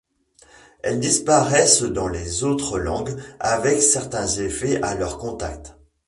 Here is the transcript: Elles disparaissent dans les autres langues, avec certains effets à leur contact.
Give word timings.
Elles 0.81 0.99
disparaissent 0.99 1.83
dans 1.83 2.07
les 2.07 2.43
autres 2.43 2.79
langues, 2.79 3.21
avec 3.39 3.83
certains 3.83 4.25
effets 4.27 4.81
à 4.81 4.95
leur 4.95 5.19
contact. 5.19 5.75